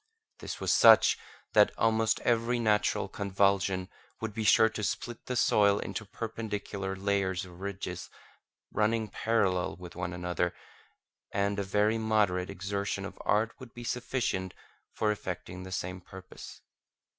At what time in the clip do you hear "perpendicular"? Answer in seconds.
6.07-6.95